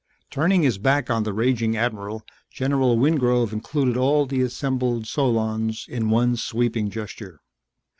Turning 0.31 0.63
his 0.63 0.79
back 0.79 1.11
on 1.11 1.21
the 1.21 1.31
raging 1.31 1.77
admiral, 1.77 2.23
General 2.49 2.97
Wingrove 2.97 3.53
included 3.53 3.95
all 3.95 4.25
the 4.25 4.41
assembled 4.41 5.05
solons 5.05 5.85
in 5.87 6.09
one 6.09 6.35
sweeping 6.35 6.89
gesture. 6.89 7.39